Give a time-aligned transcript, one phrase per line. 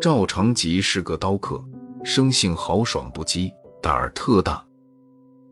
[0.00, 1.62] 赵长吉是个刀客，
[2.02, 4.62] 生性豪爽不羁，胆儿特大。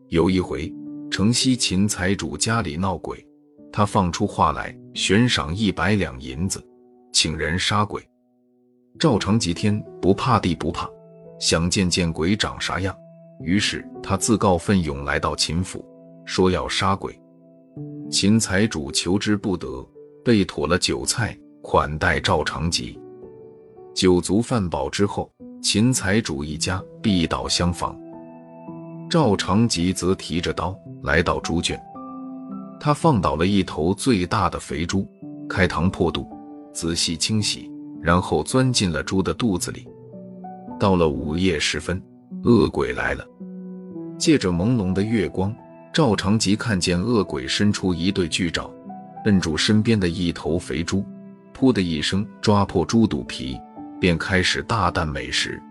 [0.09, 0.71] 有一回，
[1.09, 3.25] 城西秦财主家里闹鬼，
[3.71, 6.63] 他放出话来，悬赏一百两银子，
[7.11, 8.03] 请人杀鬼。
[8.99, 10.89] 赵长吉天不怕地不怕，
[11.39, 12.95] 想见见鬼长啥样，
[13.41, 15.83] 于是他自告奋勇来到秦府，
[16.25, 17.19] 说要杀鬼。
[18.11, 19.83] 秦财主求之不得，
[20.23, 22.99] 备妥了酒菜款待赵长吉。
[23.95, 27.97] 酒足饭饱之后，秦财主一家必到厢房。
[29.09, 31.81] 赵长吉则提着刀来到猪圈，
[32.81, 35.07] 他放倒了一头最大的肥猪，
[35.47, 36.27] 开膛破肚，
[36.73, 37.71] 仔细清洗。
[38.01, 39.87] 然后钻进了猪的肚子里。
[40.77, 42.03] 到了午夜时分，
[42.43, 43.25] 恶鬼来了。
[44.17, 45.55] 借着朦胧的月光，
[45.93, 48.69] 赵长吉看见恶鬼伸出一对巨爪，
[49.23, 51.01] 摁住身边的一头肥猪，
[51.63, 53.57] 噗的一声抓破猪肚皮，
[53.97, 55.63] 便开始大啖美食。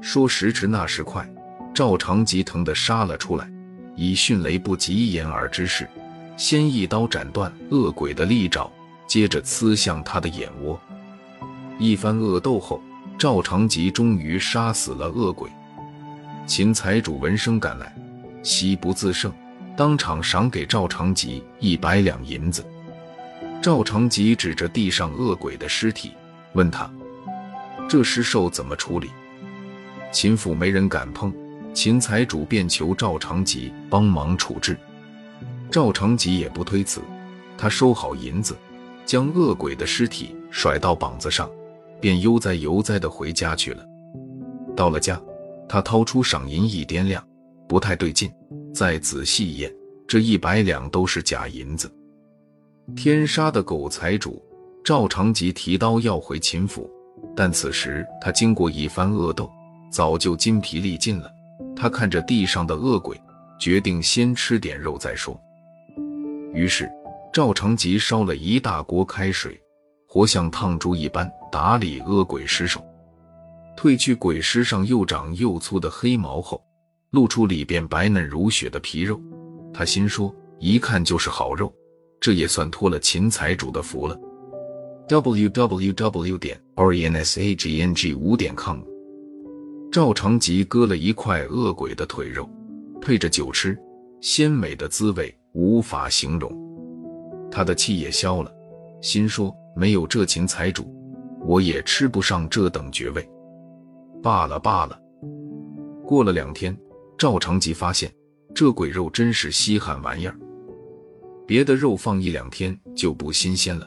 [0.00, 1.28] 说时迟，那时快，
[1.74, 3.50] 赵长吉疼得杀了出来，
[3.96, 5.84] 以迅雷不及掩耳之势，
[6.36, 8.70] 先一刀斩断恶鬼的利爪，
[9.08, 10.80] 接着刺向他的眼窝。
[11.76, 12.80] 一番恶斗后，
[13.18, 15.50] 赵长吉终于杀死了恶鬼。
[16.46, 17.92] 秦财主闻声赶来，
[18.44, 19.32] 喜不自胜，
[19.76, 22.64] 当场赏给赵长吉一百两银子。
[23.62, 26.12] 赵长吉指着地上恶鬼的尸体，
[26.54, 26.90] 问他
[27.86, 29.10] ：“这尸兽怎么处理？”
[30.10, 31.30] 秦府没人敢碰，
[31.74, 34.78] 秦财主便求赵长吉帮忙处置。
[35.70, 37.02] 赵长吉也不推辞，
[37.58, 38.56] 他收好银子，
[39.04, 41.48] 将恶鬼的尸体甩到膀子上。
[42.00, 43.84] 便悠哉悠哉地回家去了。
[44.74, 45.20] 到了家，
[45.68, 47.22] 他掏出赏银一掂量，
[47.68, 48.32] 不太对劲，
[48.72, 49.70] 再仔细一验，
[50.08, 51.92] 这一百两都是假银子。
[52.96, 54.42] 天杀的狗财主！
[54.84, 56.90] 赵长吉提刀要回秦府，
[57.36, 59.50] 但此时他经过一番恶斗，
[59.90, 61.30] 早就筋疲力尽了。
[61.76, 63.20] 他看着地上的恶鬼，
[63.58, 65.38] 决定先吃点肉再说。
[66.52, 66.90] 于是，
[67.32, 69.60] 赵长吉烧了一大锅开水。
[70.06, 72.84] 活像烫猪一般打理恶鬼尸首，
[73.76, 76.60] 褪去鬼尸上又长又粗的黑毛后，
[77.10, 79.20] 露出里边白嫩如雪的皮肉。
[79.72, 81.72] 他心说，一看就是好肉，
[82.20, 84.18] 这也算托了秦财主的福了。
[85.08, 88.78] w w w 点 o r n s a g n g 五点 com。
[89.90, 92.48] 赵长吉割了一块恶鬼的腿肉，
[93.00, 93.76] 配着酒吃，
[94.20, 96.52] 鲜美的滋味无法形容。
[97.50, 98.52] 他的气也消了，
[99.00, 99.52] 心说。
[99.76, 100.92] 没有这秦财主，
[101.46, 103.26] 我也吃不上这等爵位。
[104.20, 105.00] 罢了罢了。
[106.04, 106.76] 过了两天，
[107.16, 108.12] 赵长吉发现
[108.52, 110.36] 这鬼肉真是稀罕玩意儿。
[111.50, 113.84] 别的肉放一两天就不新鲜了，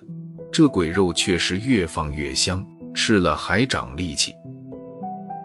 [0.51, 2.62] 这鬼肉却是越放越香，
[2.94, 4.34] 吃了还长力气。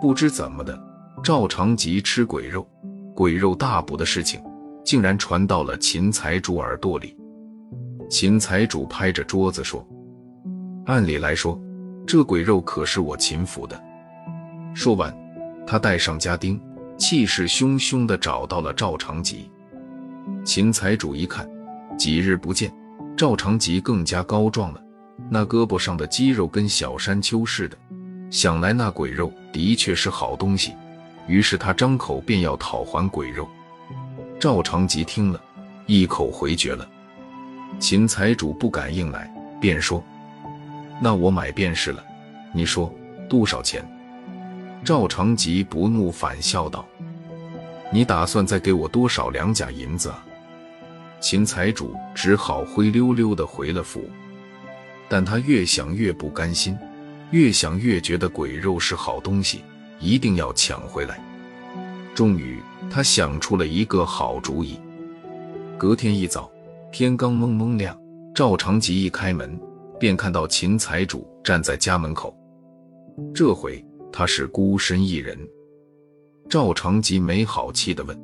[0.00, 0.76] 不知怎么的，
[1.22, 2.68] 赵长吉吃鬼肉，
[3.14, 4.42] 鬼肉大补的事情，
[4.84, 7.16] 竟然传到了秦财主耳朵里。
[8.10, 9.88] 秦财主拍着桌子说。
[10.86, 11.56] 按理来说，
[12.04, 13.80] 这鬼肉可是我秦府的。
[14.74, 15.16] 说完，
[15.64, 16.60] 他带上家丁，
[16.96, 19.48] 气势汹汹地找到了赵长吉。
[20.44, 21.48] 秦财主一看，
[21.98, 22.72] 几日不见，
[23.16, 24.80] 赵长吉更加高壮了，
[25.28, 27.76] 那胳膊上的肌肉跟小山丘似的，
[28.30, 30.72] 想来那鬼肉的确是好东西。
[31.26, 33.46] 于是他张口便要讨还鬼肉。
[34.38, 35.40] 赵长吉听了，
[35.86, 36.88] 一口回绝了。
[37.80, 39.28] 秦财主不敢硬来，
[39.60, 40.02] 便说。
[41.02, 42.02] 那我买便是了，
[42.54, 42.92] 你说
[43.28, 43.84] 多少钱？
[44.84, 46.86] 赵长吉不怒反笑道
[47.92, 50.24] ：“你打算再给我多少两甲银子啊？”
[51.20, 54.08] 秦财主只好灰溜溜的回了府，
[55.08, 56.76] 但他越想越不甘心，
[57.30, 59.62] 越想越觉得鬼肉是好东西，
[59.98, 61.20] 一定要抢回来。
[62.14, 64.78] 终于，他想出了一个好主意。
[65.76, 66.50] 隔天一早，
[66.92, 67.96] 天刚蒙蒙亮，
[68.34, 69.58] 赵长吉一开门。
[70.00, 72.32] 便看到秦财主站在家门口，
[73.34, 75.36] 这回他是孤身一人。
[76.48, 78.16] 赵长吉没好气地问：“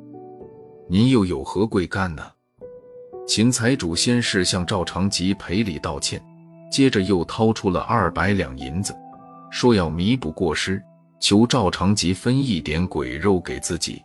[0.89, 2.23] 您又有何贵干呢？”
[3.27, 6.21] 秦财主先是向赵长吉赔礼道歉，
[6.71, 8.95] 接着又掏出了二百两银子，
[9.49, 10.81] 说要弥补过失，
[11.19, 13.99] 求赵长吉分一点鬼肉给自己。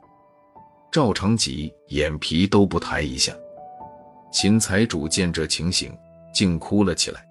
[0.90, 3.30] 赵长吉眼皮都不抬一下。
[4.32, 5.92] 秦财主见这情形，
[6.32, 7.22] 竟哭了起来。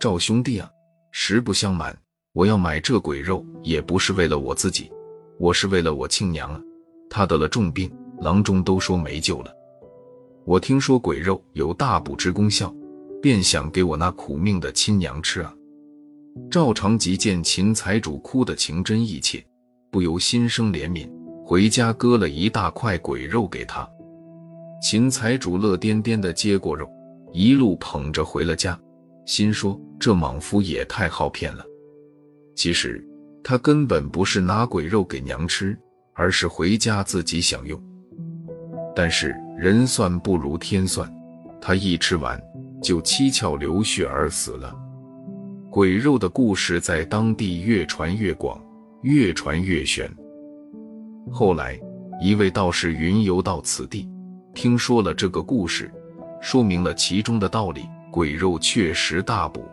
[0.00, 0.70] 赵兄弟啊，
[1.12, 1.94] 实不相瞒，
[2.32, 4.90] 我要买这鬼肉也不是为了我自己，
[5.38, 6.58] 我是为了我亲娘啊。
[7.10, 7.92] 她得了重病，
[8.22, 9.54] 郎中都说没救了。
[10.46, 12.72] 我听说鬼肉有大补之功效，
[13.22, 15.54] 便想给我那苦命的亲娘吃啊！
[16.50, 19.42] 赵长吉见秦财主哭得情真意切，
[19.90, 21.08] 不由心生怜悯，
[21.42, 23.88] 回家割了一大块鬼肉给他。
[24.82, 26.86] 秦财主乐颠颠地接过肉，
[27.32, 28.78] 一路捧着回了家，
[29.24, 31.64] 心说这莽夫也太好骗了。
[32.54, 33.02] 其实
[33.42, 35.74] 他根本不是拿鬼肉给娘吃，
[36.12, 37.82] 而是回家自己享用。
[38.94, 41.12] 但是人算不如天算，
[41.60, 42.40] 他一吃完。
[42.82, 44.76] 就七窍流血而死了。
[45.70, 48.60] 鬼肉的故事在当地越传越广，
[49.00, 50.06] 越传越玄。
[51.32, 51.80] 后来，
[52.20, 54.06] 一位道士云游到此地，
[54.52, 55.90] 听说了这个故事，
[56.42, 57.86] 说明了其中的道理。
[58.12, 59.64] 鬼肉确实大补，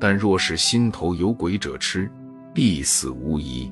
[0.00, 2.10] 但若是心头有鬼者吃，
[2.54, 3.70] 必死无疑。